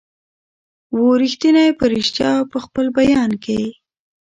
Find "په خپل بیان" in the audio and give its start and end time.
2.51-3.31